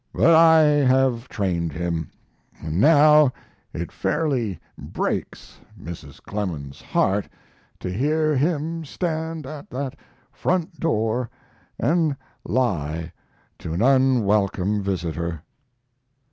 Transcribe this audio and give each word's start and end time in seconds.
But 0.15 0.33
I 0.33 0.61
have 0.63 1.29
trained 1.29 1.73
him; 1.73 2.09
and 2.59 2.81
now 2.81 3.31
it 3.71 3.91
fairly 3.91 4.59
breaks 4.75 5.59
Mrs. 5.79 6.19
Clemens's 6.19 6.81
heart 6.81 7.29
to 7.81 7.93
hear 7.93 8.35
him 8.35 8.83
stand 8.83 9.45
at 9.45 9.69
that 9.69 9.95
front 10.31 10.79
door 10.79 11.29
and 11.77 12.15
lie 12.43 13.11
to 13.59 13.73
an 13.73 13.83
unwelcome 13.83 14.81
visitor. 14.81 15.43